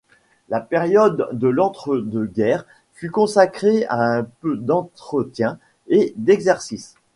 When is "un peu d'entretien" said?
4.15-5.59